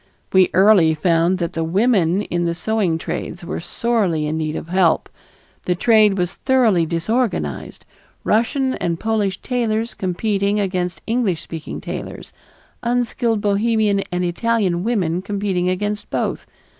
[0.33, 4.69] We early found that the women in the sewing trades were sorely in need of
[4.69, 5.07] help.
[5.65, 7.85] The trade was thoroughly disorganized,
[8.23, 12.33] Russian and Polish tailors competing against English speaking tailors,
[12.81, 16.47] unskilled Bohemian and Italian women competing against both.